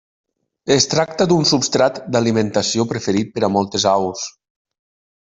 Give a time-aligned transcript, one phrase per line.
[0.75, 4.25] Es tracta d'un substrat d'alimentació preferit per a moltes aus.